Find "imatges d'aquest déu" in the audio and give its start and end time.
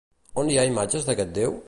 0.71-1.59